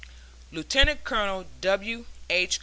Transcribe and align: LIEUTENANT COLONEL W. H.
LIEUTENANT 0.51 1.03
COLONEL 1.03 1.45
W. 1.61 2.05
H. 2.27 2.59